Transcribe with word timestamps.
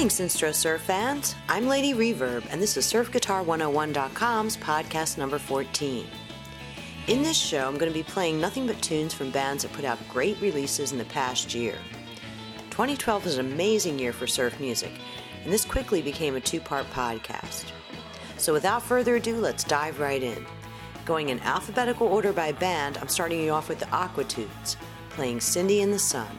Greetings, 0.00 0.18
Sinstro 0.18 0.54
Surf 0.54 0.80
fans. 0.80 1.34
I'm 1.46 1.68
Lady 1.68 1.92
Reverb, 1.92 2.46
and 2.48 2.62
this 2.62 2.78
is 2.78 2.90
SurfGuitar101.com's 2.90 4.56
podcast 4.56 5.18
number 5.18 5.38
14. 5.38 6.06
In 7.08 7.22
this 7.22 7.36
show, 7.36 7.68
I'm 7.68 7.76
going 7.76 7.92
to 7.92 7.98
be 7.98 8.02
playing 8.02 8.40
nothing 8.40 8.66
but 8.66 8.80
tunes 8.80 9.12
from 9.12 9.30
bands 9.30 9.62
that 9.62 9.74
put 9.74 9.84
out 9.84 9.98
great 10.08 10.40
releases 10.40 10.92
in 10.92 10.96
the 10.96 11.04
past 11.04 11.54
year. 11.54 11.76
2012 12.70 13.26
was 13.26 13.36
an 13.36 13.52
amazing 13.52 13.98
year 13.98 14.14
for 14.14 14.26
surf 14.26 14.58
music, 14.58 14.92
and 15.44 15.52
this 15.52 15.66
quickly 15.66 16.00
became 16.00 16.34
a 16.34 16.40
two 16.40 16.60
part 16.60 16.88
podcast. 16.92 17.66
So 18.38 18.54
without 18.54 18.82
further 18.82 19.16
ado, 19.16 19.36
let's 19.36 19.64
dive 19.64 20.00
right 20.00 20.22
in. 20.22 20.46
Going 21.04 21.28
in 21.28 21.40
alphabetical 21.40 22.06
order 22.06 22.32
by 22.32 22.52
band, 22.52 22.96
I'm 22.96 23.08
starting 23.08 23.38
you 23.38 23.50
off 23.50 23.68
with 23.68 23.80
the 23.80 23.86
Aquatudes, 23.92 24.76
playing 25.10 25.40
Cindy 25.42 25.82
in 25.82 25.90
the 25.90 25.98
Sun. 25.98 26.38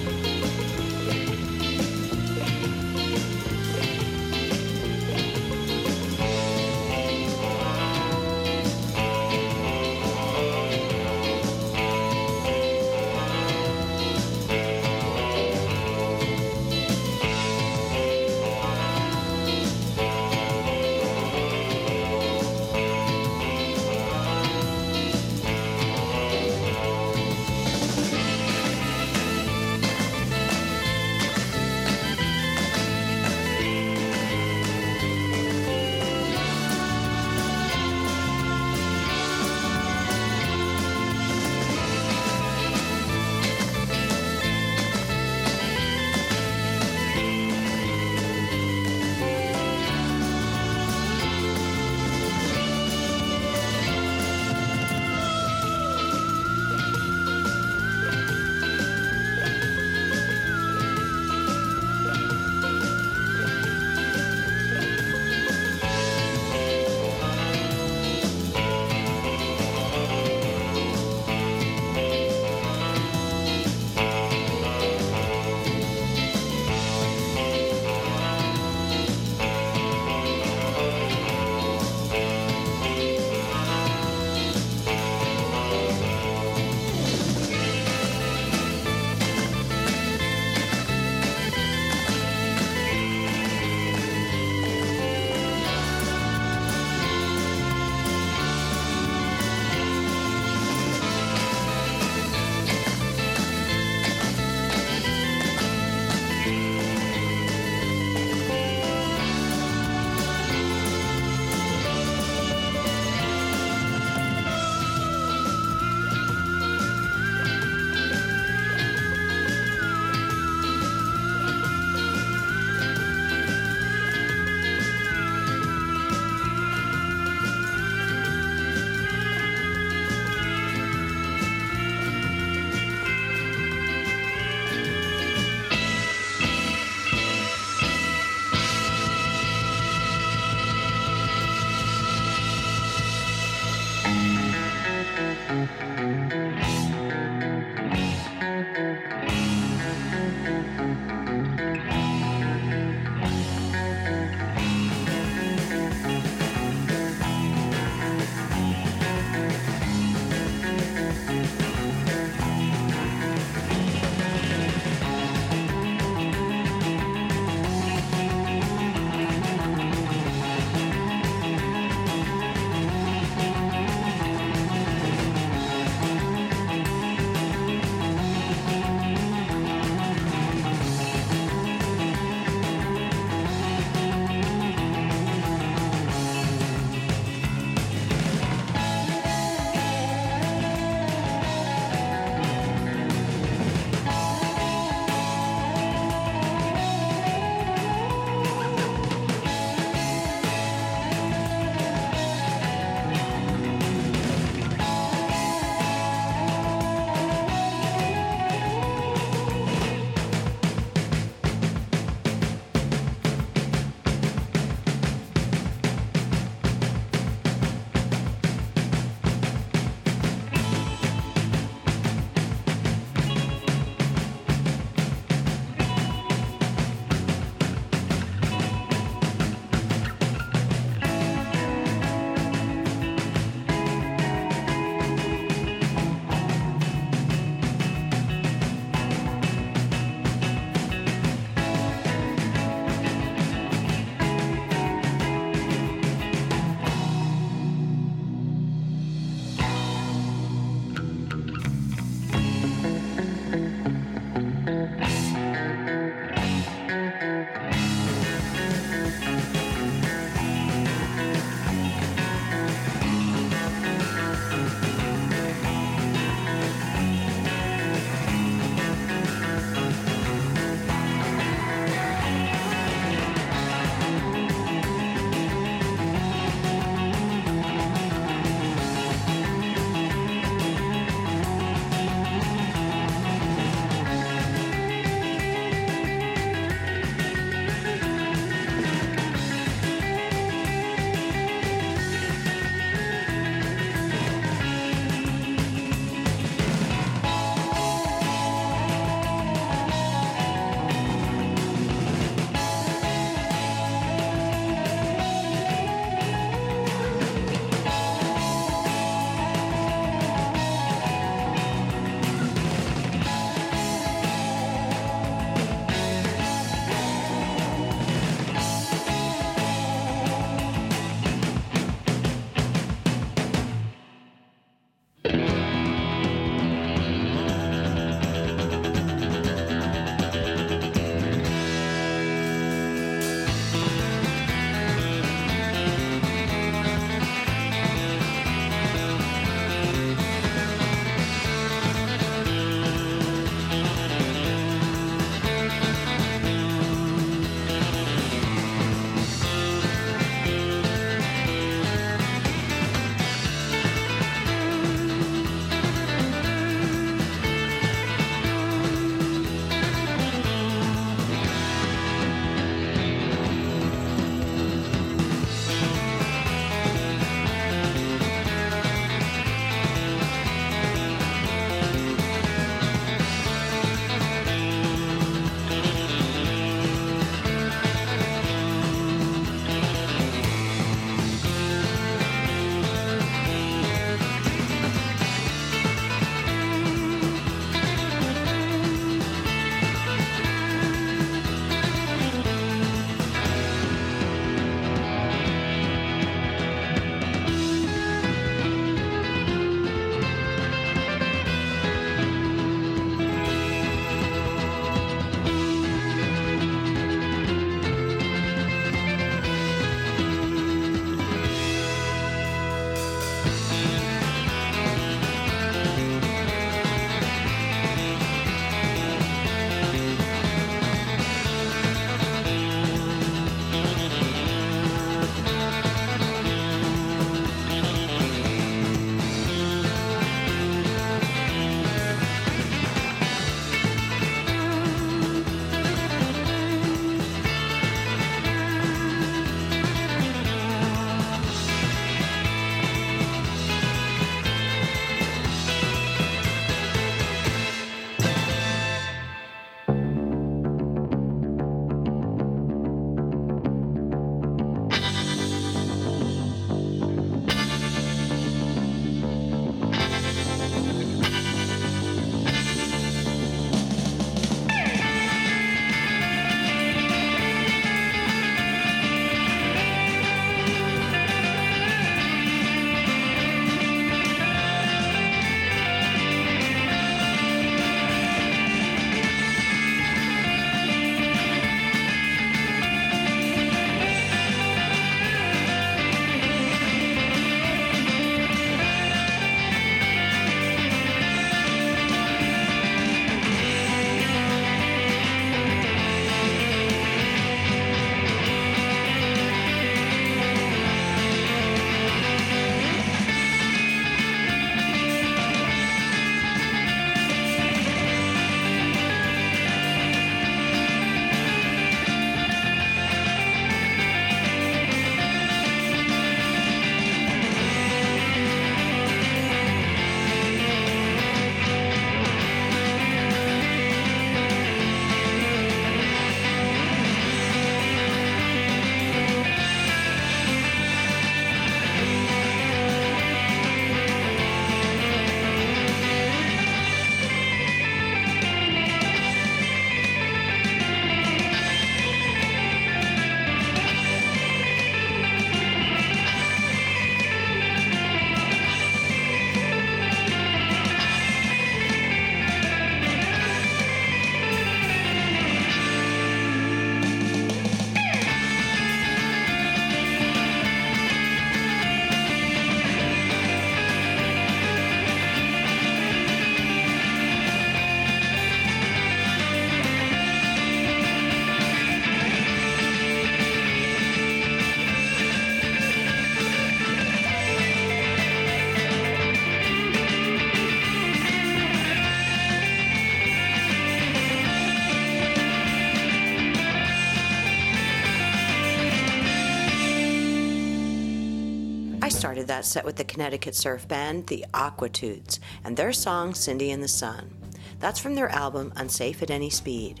Started 592.42 592.56
that 592.56 592.66
set 592.66 592.84
with 592.84 592.96
the 592.96 593.04
Connecticut 593.04 593.54
surf 593.54 593.86
band, 593.86 594.26
the 594.26 594.44
Aquatudes, 594.52 595.38
and 595.62 595.76
their 595.76 595.92
song 595.92 596.34
Cindy 596.34 596.72
in 596.72 596.80
the 596.80 596.88
Sun. 596.88 597.30
That's 597.78 598.00
from 598.00 598.16
their 598.16 598.30
album 598.30 598.72
Unsafe 598.74 599.22
at 599.22 599.30
Any 599.30 599.48
Speed. 599.48 600.00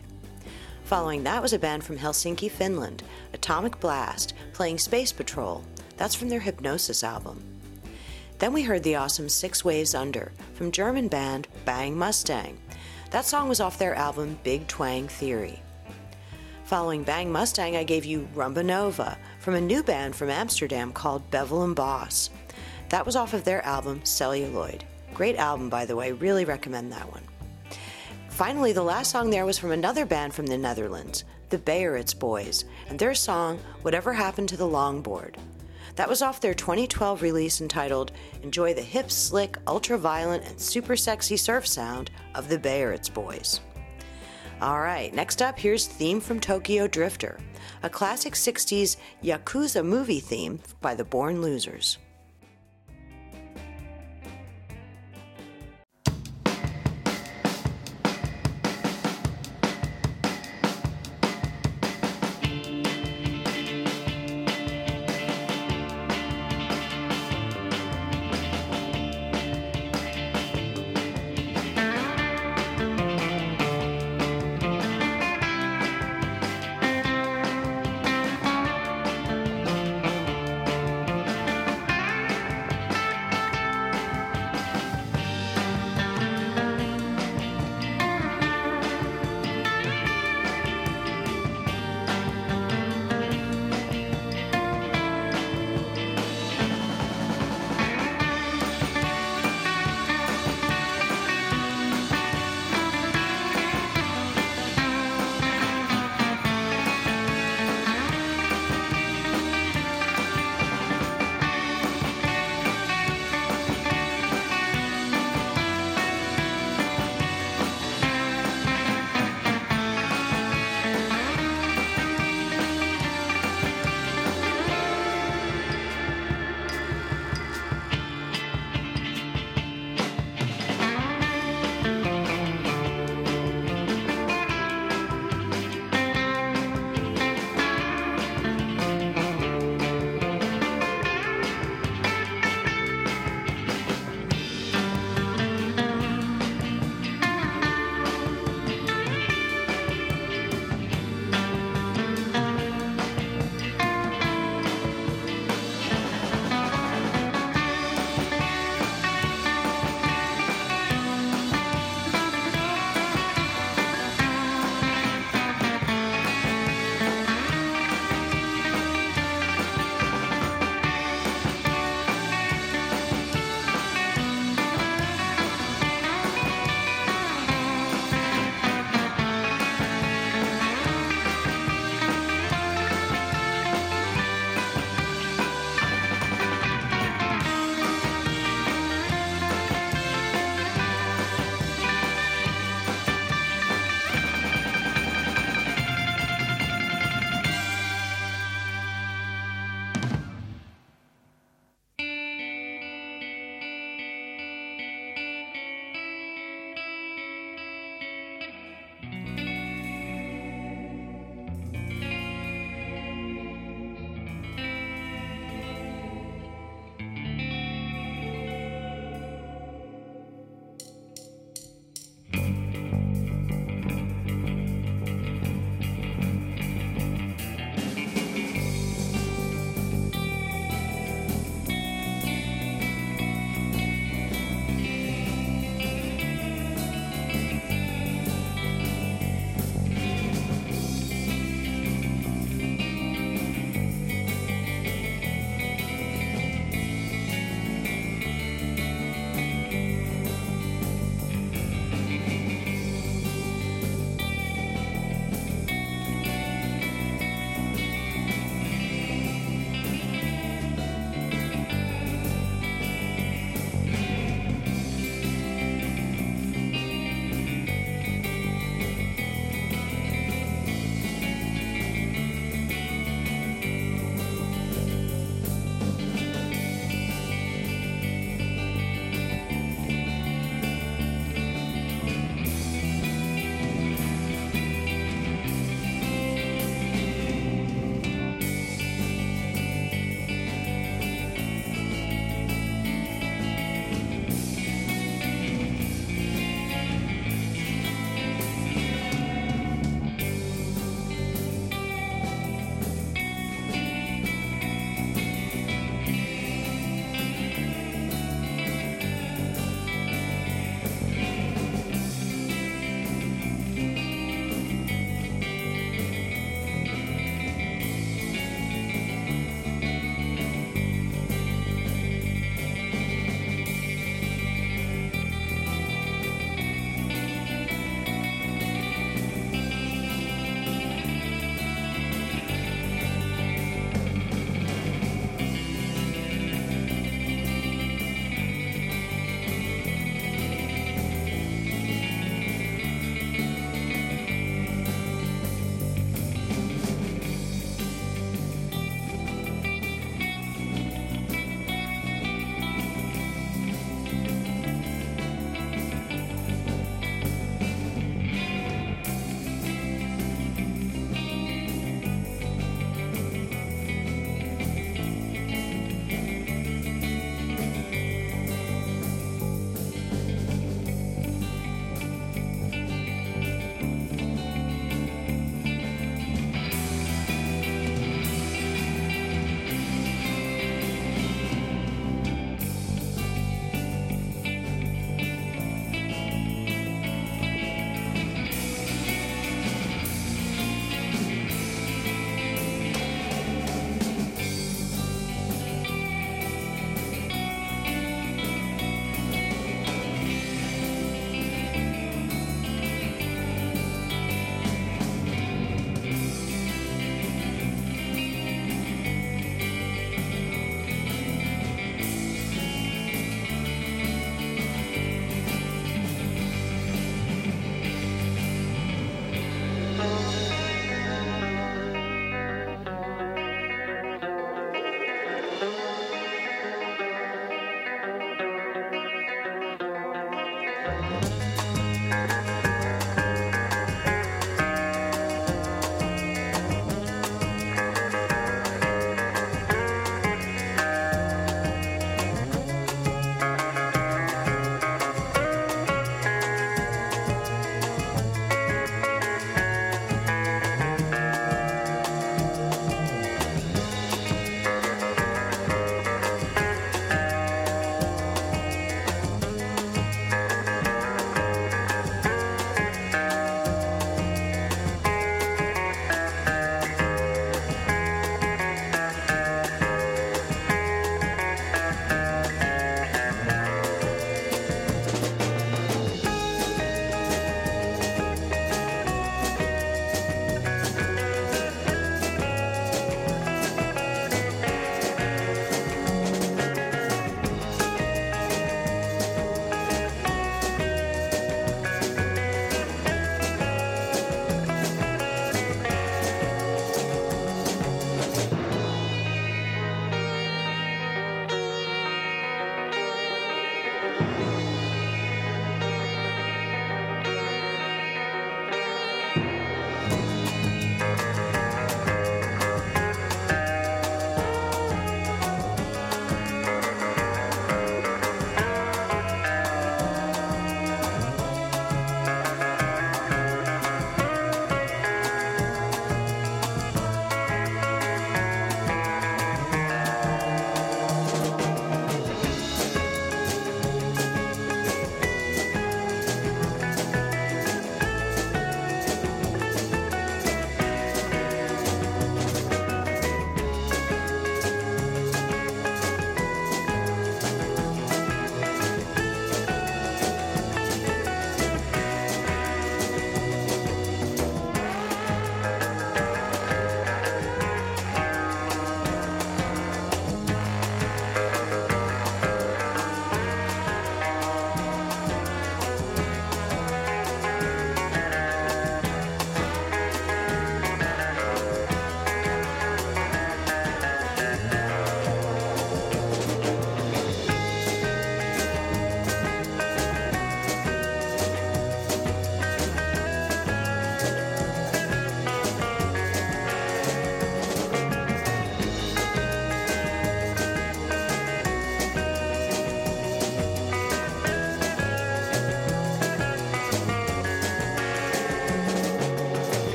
Following 0.82 1.22
that 1.22 1.40
was 1.40 1.52
a 1.52 1.58
band 1.58 1.84
from 1.84 1.98
Helsinki, 1.98 2.50
Finland, 2.50 3.04
Atomic 3.32 3.78
Blast, 3.78 4.34
playing 4.54 4.78
Space 4.78 5.12
Patrol. 5.12 5.62
That's 5.96 6.16
from 6.16 6.30
their 6.30 6.40
Hypnosis 6.40 7.04
album. 7.04 7.44
Then 8.40 8.52
we 8.52 8.62
heard 8.62 8.82
the 8.82 8.96
awesome 8.96 9.28
Six 9.28 9.64
Waves 9.64 9.94
Under 9.94 10.32
from 10.54 10.72
German 10.72 11.06
band 11.06 11.46
Bang 11.64 11.96
Mustang. 11.96 12.58
That 13.10 13.24
song 13.24 13.48
was 13.48 13.60
off 13.60 13.78
their 13.78 13.94
album 13.94 14.36
Big 14.42 14.66
Twang 14.66 15.06
Theory. 15.06 15.62
Following 16.64 17.04
Bang 17.04 17.30
Mustang, 17.30 17.76
I 17.76 17.84
gave 17.84 18.04
you 18.04 18.28
Rumba 18.34 18.64
Nova 18.64 19.16
from 19.42 19.56
a 19.56 19.60
new 19.60 19.82
band 19.82 20.14
from 20.14 20.30
Amsterdam 20.30 20.92
called 20.92 21.28
Bevel 21.32 21.64
and 21.64 21.74
Boss. 21.74 22.30
That 22.90 23.04
was 23.04 23.16
off 23.16 23.34
of 23.34 23.42
their 23.42 23.60
album 23.66 24.00
Celluloid. 24.04 24.84
Great 25.14 25.34
album, 25.34 25.68
by 25.68 25.84
the 25.84 25.96
way, 25.96 26.12
really 26.12 26.44
recommend 26.44 26.92
that 26.92 27.10
one. 27.10 27.24
Finally, 28.28 28.72
the 28.72 28.84
last 28.84 29.10
song 29.10 29.30
there 29.30 29.44
was 29.44 29.58
from 29.58 29.72
another 29.72 30.06
band 30.06 30.32
from 30.32 30.46
the 30.46 30.56
Netherlands, 30.56 31.24
the 31.50 31.58
Bayeritz 31.58 32.16
Boys, 32.16 32.64
and 32.88 33.00
their 33.00 33.16
song 33.16 33.58
Whatever 33.82 34.12
Happened 34.12 34.48
to 34.50 34.56
the 34.56 34.64
Longboard. 34.64 35.34
That 35.96 36.08
was 36.08 36.22
off 36.22 36.40
their 36.40 36.54
2012 36.54 37.20
release 37.20 37.60
entitled 37.60 38.12
Enjoy 38.44 38.74
the 38.74 38.80
Hip, 38.80 39.10
Slick, 39.10 39.58
Ultra 39.66 39.98
Violent, 39.98 40.44
and 40.44 40.60
Super 40.60 40.94
Sexy 40.94 41.36
Surf 41.36 41.66
Sound 41.66 42.12
of 42.36 42.48
the 42.48 42.58
Bayeritz 42.58 43.12
Boys. 43.12 43.60
Alright, 44.62 45.12
next 45.12 45.42
up, 45.42 45.58
here's 45.58 45.88
Theme 45.88 46.20
from 46.20 46.38
Tokyo 46.38 46.86
Drifter, 46.86 47.40
a 47.82 47.90
classic 47.90 48.34
60s 48.34 48.96
Yakuza 49.20 49.84
movie 49.84 50.20
theme 50.20 50.60
by 50.80 50.94
the 50.94 51.02
Born 51.02 51.42
Losers. 51.42 51.98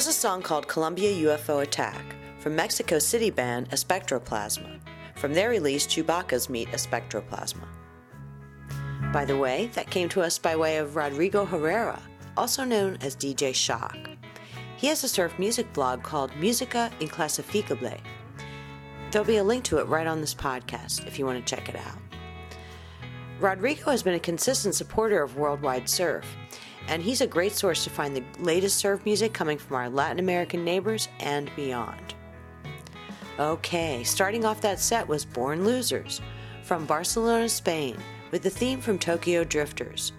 Was 0.00 0.06
a 0.06 0.12
song 0.14 0.40
called 0.40 0.66
Columbia 0.66 1.12
UFO 1.26 1.62
Attack 1.62 2.16
from 2.38 2.56
Mexico 2.56 2.98
City 2.98 3.28
band 3.28 3.68
Espectroplasma, 3.68 4.80
from 5.14 5.34
their 5.34 5.50
release 5.50 5.86
Chewbacca's 5.86 6.48
Meet 6.48 6.68
Espectroplasma. 6.68 7.68
By 9.12 9.26
the 9.26 9.36
way, 9.36 9.66
that 9.74 9.90
came 9.90 10.08
to 10.08 10.22
us 10.22 10.38
by 10.38 10.56
way 10.56 10.78
of 10.78 10.96
Rodrigo 10.96 11.44
Herrera, 11.44 12.00
also 12.34 12.64
known 12.64 12.96
as 13.02 13.14
DJ 13.14 13.54
Shock. 13.54 13.98
He 14.78 14.86
has 14.86 15.04
a 15.04 15.08
surf 15.08 15.38
music 15.38 15.70
blog 15.74 16.02
called 16.02 16.34
Musica 16.36 16.90
Inclassificable. 17.00 18.00
There'll 19.10 19.26
be 19.26 19.36
a 19.36 19.44
link 19.44 19.64
to 19.64 19.80
it 19.80 19.86
right 19.86 20.06
on 20.06 20.22
this 20.22 20.34
podcast 20.34 21.06
if 21.06 21.18
you 21.18 21.26
want 21.26 21.46
to 21.46 21.54
check 21.54 21.68
it 21.68 21.76
out. 21.76 21.98
Rodrigo 23.38 23.90
has 23.90 24.02
been 24.02 24.14
a 24.14 24.18
consistent 24.18 24.74
supporter 24.74 25.22
of 25.22 25.36
Worldwide 25.36 25.90
Surf, 25.90 26.24
and 26.90 27.00
he's 27.00 27.20
a 27.20 27.26
great 27.26 27.52
source 27.52 27.84
to 27.84 27.90
find 27.90 28.16
the 28.16 28.24
latest 28.40 28.76
surf 28.78 29.04
music 29.04 29.32
coming 29.32 29.56
from 29.56 29.76
our 29.76 29.88
Latin 29.88 30.18
American 30.18 30.64
neighbors 30.64 31.08
and 31.20 31.48
beyond. 31.54 32.14
Okay, 33.38 34.02
starting 34.02 34.44
off 34.44 34.60
that 34.60 34.80
set 34.80 35.06
was 35.06 35.24
Born 35.24 35.64
Losers 35.64 36.20
from 36.64 36.84
Barcelona, 36.86 37.48
Spain, 37.48 37.96
with 38.32 38.42
the 38.42 38.50
theme 38.50 38.80
from 38.80 38.98
Tokyo 38.98 39.44
Drifters. 39.44 40.12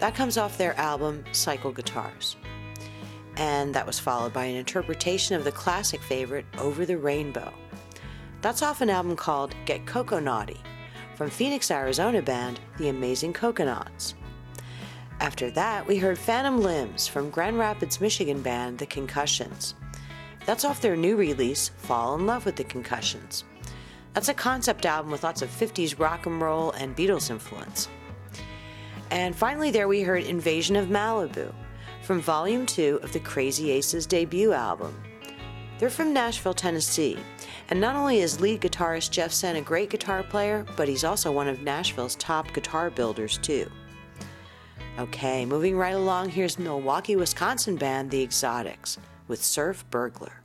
That 0.00 0.16
comes 0.16 0.36
off 0.36 0.58
their 0.58 0.76
album 0.78 1.24
Cycle 1.30 1.70
Guitars. 1.70 2.36
And 3.36 3.72
that 3.72 3.86
was 3.86 4.00
followed 4.00 4.32
by 4.32 4.46
an 4.46 4.56
interpretation 4.56 5.36
of 5.36 5.44
the 5.44 5.52
classic 5.52 6.02
favorite 6.02 6.44
Over 6.58 6.84
the 6.84 6.98
Rainbow. 6.98 7.52
That's 8.42 8.62
off 8.62 8.80
an 8.80 8.90
album 8.90 9.14
called 9.14 9.54
Get 9.64 9.86
Coconaughty 9.86 10.60
from 11.14 11.30
Phoenix, 11.30 11.70
Arizona 11.70 12.20
band 12.20 12.58
The 12.78 12.88
Amazing 12.88 13.34
Coconuts. 13.34 14.14
After 15.20 15.50
that, 15.50 15.86
we 15.86 15.98
heard 15.98 16.18
Phantom 16.18 16.62
Limbs 16.62 17.06
from 17.06 17.28
Grand 17.28 17.58
Rapids, 17.58 18.00
Michigan 18.00 18.40
band 18.40 18.78
The 18.78 18.86
Concussions. 18.86 19.74
That's 20.46 20.64
off 20.64 20.80
their 20.80 20.96
new 20.96 21.14
release, 21.14 21.68
Fall 21.76 22.14
in 22.14 22.24
Love 22.24 22.46
with 22.46 22.56
the 22.56 22.64
Concussions. 22.64 23.44
That's 24.14 24.30
a 24.30 24.34
concept 24.34 24.86
album 24.86 25.12
with 25.12 25.22
lots 25.22 25.42
of 25.42 25.50
50s 25.50 25.98
rock 25.98 26.24
and 26.24 26.40
roll 26.40 26.70
and 26.70 26.96
Beatles 26.96 27.30
influence. 27.30 27.90
And 29.10 29.36
finally, 29.36 29.70
there 29.70 29.88
we 29.88 30.00
heard 30.00 30.24
Invasion 30.24 30.74
of 30.74 30.88
Malibu 30.88 31.52
from 32.00 32.22
Volume 32.22 32.64
2 32.64 33.00
of 33.02 33.12
the 33.12 33.20
Crazy 33.20 33.72
Aces 33.72 34.06
debut 34.06 34.54
album. 34.54 34.98
They're 35.78 35.90
from 35.90 36.14
Nashville, 36.14 36.54
Tennessee, 36.54 37.18
and 37.68 37.78
not 37.78 37.94
only 37.94 38.20
is 38.20 38.40
lead 38.40 38.62
guitarist 38.62 39.10
Jeff 39.10 39.32
Sen 39.32 39.56
a 39.56 39.60
great 39.60 39.90
guitar 39.90 40.22
player, 40.22 40.64
but 40.76 40.88
he's 40.88 41.04
also 41.04 41.30
one 41.30 41.46
of 41.46 41.60
Nashville's 41.60 42.16
top 42.16 42.54
guitar 42.54 42.88
builders, 42.88 43.36
too. 43.36 43.70
Okay, 44.98 45.46
moving 45.46 45.76
right 45.76 45.94
along, 45.94 46.30
here's 46.30 46.58
Milwaukee, 46.58 47.16
Wisconsin 47.16 47.76
band 47.76 48.10
The 48.10 48.22
Exotics 48.22 48.98
with 49.28 49.42
Surf 49.42 49.84
Burglar. 49.90 50.39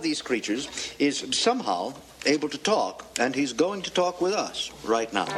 Of 0.00 0.04
these 0.04 0.22
creatures 0.22 0.94
is 0.98 1.26
somehow 1.32 1.92
able 2.24 2.48
to 2.48 2.58
talk, 2.58 3.04
and 3.20 3.34
he's 3.34 3.52
going 3.52 3.82
to 3.82 3.90
talk 3.90 4.20
with 4.20 4.32
us 4.32 4.70
right 4.82 5.12
now. 5.12 5.28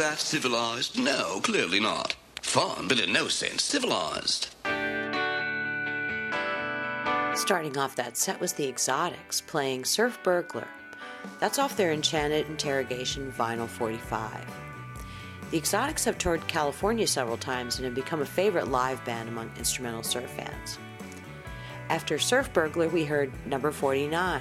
That 0.00 0.18
civilized? 0.18 0.98
No, 0.98 1.40
clearly 1.42 1.78
not. 1.78 2.16
Fun, 2.40 2.88
but 2.88 2.98
in 2.98 3.12
no 3.12 3.28
sense 3.28 3.62
civilized. 3.62 4.48
Starting 7.34 7.76
off 7.76 7.94
that 7.96 8.16
set 8.16 8.40
was 8.40 8.54
the 8.54 8.66
Exotics 8.66 9.42
playing 9.42 9.84
Surf 9.84 10.18
Burglar. 10.22 10.66
That's 11.38 11.58
off 11.58 11.76
their 11.76 11.92
Enchanted 11.92 12.48
Interrogation 12.48 13.30
Vinyl 13.30 13.68
45. 13.68 14.46
The 15.50 15.58
Exotics 15.58 16.06
have 16.06 16.16
toured 16.16 16.46
California 16.48 17.06
several 17.06 17.36
times 17.36 17.76
and 17.76 17.84
have 17.84 17.94
become 17.94 18.22
a 18.22 18.26
favorite 18.26 18.68
live 18.68 19.04
band 19.04 19.28
among 19.28 19.50
instrumental 19.58 20.02
surf 20.02 20.30
fans. 20.30 20.78
After 21.90 22.18
Surf 22.18 22.50
Burglar, 22.54 22.88
we 22.88 23.04
heard 23.04 23.32
number 23.46 23.70
49. 23.70 24.40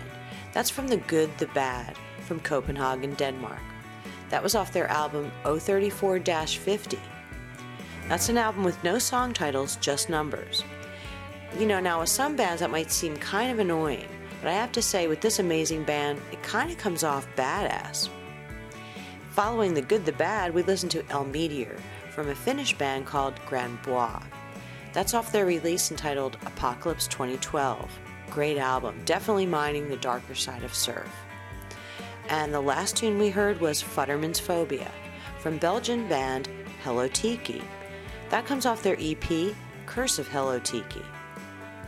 That's 0.54 0.70
from 0.70 0.88
The 0.88 0.98
Good, 0.98 1.38
the 1.38 1.48
Bad 1.48 1.98
from 2.22 2.40
Copenhagen, 2.40 3.14
Denmark. 3.16 3.60
That 4.30 4.44
was 4.44 4.56
off 4.56 4.74
their 4.74 4.88
album 4.88 5.32
034 5.44 6.20
50. 6.20 7.00
That's 8.08 8.30
an 8.30 8.38
album 8.38 8.64
with 8.64 8.84
no 8.84 8.98
song 8.98 9.34
titles, 9.34 9.76
just 9.78 10.10
numbers. 10.10 10.64
You 11.58 11.66
know, 11.66 11.80
now 11.80 12.00
with 12.00 12.10
some 12.10 12.36
bands 12.36 12.60
that 12.60 12.72
might 12.72 12.92
seem 12.92 13.18
kind 13.18 13.52
of 13.52 13.60
annoying, 13.60 14.08
but 14.42 14.50
I 14.50 14.54
have 14.54 14.72
to 14.74 14.82
say, 14.82 15.08
with 15.08 15.22
this 15.22 15.40
amazing 15.40 15.84
band, 15.84 16.22
it 16.32 16.42
kind 16.44 16.72
of 16.72 16.78
comes 16.78 17.04
off 17.04 17.28
badass. 17.36 18.10
Following 19.32 19.74
the 19.74 19.82
good, 19.82 20.06
the 20.06 20.12
bad, 20.14 20.54
we 20.54 20.64
listened 20.64 20.92
to 20.92 21.06
El 21.10 21.26
Meteor 21.26 21.78
from 22.12 22.30
a 22.30 22.36
Finnish 22.36 22.78
band 22.78 23.06
called 23.06 23.40
Grand 23.46 23.82
Bois. 23.82 24.22
That's 24.94 25.14
off 25.14 25.32
their 25.32 25.46
release 25.46 25.92
entitled 25.92 26.38
Apocalypse 26.46 27.08
2012. 27.08 27.90
Great 28.30 28.58
album, 28.58 29.00
definitely 29.06 29.46
mining 29.46 29.88
the 29.88 29.98
darker 29.98 30.36
side 30.36 30.64
of 30.64 30.74
surf. 30.74 31.10
And 32.30 32.54
the 32.54 32.62
last 32.62 32.96
tune 32.96 33.18
we 33.18 33.30
heard 33.30 33.60
was 33.60 33.82
Futterman's 33.82 34.40
Phobia 34.40 34.92
from 35.40 35.58
Belgian 35.58 36.08
band 36.08 36.48
Hello 36.84 37.08
Tiki. 37.08 37.62
That 38.30 38.46
comes 38.46 38.68
off 38.68 38.84
their 38.84 38.98
EP, 39.00 39.56
Curse 39.88 40.20
of 40.20 40.28
Hello 40.28 40.60
Tiki. 40.60 41.02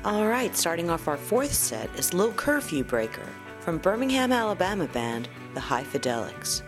Alright, 0.03 0.57
starting 0.57 0.89
off 0.89 1.07
our 1.07 1.17
fourth 1.17 1.53
set 1.53 1.93
is 1.95 2.11
Little 2.11 2.33
Curfew 2.33 2.83
Breaker 2.83 3.27
from 3.59 3.77
Birmingham, 3.77 4.31
Alabama 4.31 4.87
band 4.87 5.29
The 5.53 5.59
High 5.59 5.83
Fidelics. 5.83 6.63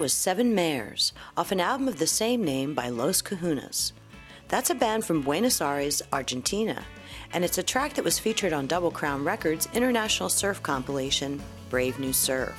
Was 0.00 0.14
Seven 0.14 0.54
Mares, 0.54 1.12
off 1.36 1.52
an 1.52 1.60
album 1.60 1.86
of 1.86 1.98
the 1.98 2.06
same 2.06 2.42
name 2.42 2.72
by 2.72 2.88
Los 2.88 3.20
Cajunas. 3.20 3.92
That's 4.48 4.70
a 4.70 4.74
band 4.74 5.04
from 5.04 5.20
Buenos 5.20 5.60
Aires, 5.60 6.00
Argentina, 6.10 6.86
and 7.34 7.44
it's 7.44 7.58
a 7.58 7.62
track 7.62 7.92
that 7.92 8.04
was 8.04 8.18
featured 8.18 8.54
on 8.54 8.66
Double 8.66 8.90
Crown 8.90 9.22
Records' 9.22 9.68
international 9.74 10.30
surf 10.30 10.62
compilation, 10.62 11.38
Brave 11.68 11.98
New 11.98 12.14
Surf. 12.14 12.56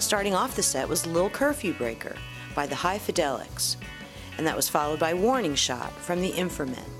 Starting 0.00 0.34
off 0.34 0.56
the 0.56 0.64
set 0.64 0.88
was 0.88 1.06
Lil 1.06 1.30
Curfew 1.30 1.74
Breaker 1.74 2.16
by 2.56 2.66
the 2.66 2.74
High 2.74 2.98
Fidelics, 2.98 3.76
and 4.36 4.44
that 4.44 4.56
was 4.56 4.68
followed 4.68 4.98
by 4.98 5.14
Warning 5.14 5.54
Shot 5.54 5.92
from 5.92 6.20
the 6.20 6.30
Inframen. 6.30 6.90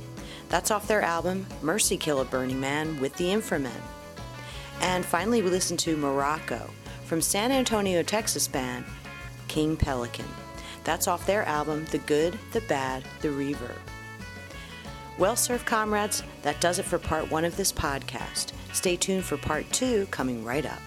That's 0.50 0.70
off 0.70 0.86
their 0.86 1.02
album 1.02 1.48
Mercy 1.62 1.96
Kill 1.96 2.20
a 2.20 2.24
Burning 2.24 2.60
Man 2.60 3.00
with 3.00 3.16
the 3.16 3.32
Inframen. 3.32 3.82
And 4.82 5.04
finally, 5.04 5.42
we 5.42 5.50
listened 5.50 5.80
to 5.80 5.96
Morocco 5.96 6.70
from 7.06 7.20
San 7.20 7.50
Antonio, 7.50 8.04
Texas 8.04 8.46
band 8.46 8.84
King 9.52 9.76
Pelican. 9.76 10.24
That's 10.82 11.06
off 11.06 11.26
their 11.26 11.44
album 11.44 11.84
The 11.90 11.98
Good, 11.98 12.38
the 12.52 12.62
Bad, 12.62 13.04
the 13.20 13.28
Reverb. 13.28 13.76
Well, 15.18 15.36
Surf 15.36 15.62
Comrades, 15.66 16.22
that 16.40 16.58
does 16.62 16.78
it 16.78 16.86
for 16.86 16.98
part 16.98 17.30
one 17.30 17.44
of 17.44 17.54
this 17.58 17.70
podcast. 17.70 18.52
Stay 18.72 18.96
tuned 18.96 19.24
for 19.24 19.36
part 19.36 19.70
two 19.70 20.06
coming 20.06 20.42
right 20.42 20.64
up. 20.64 20.80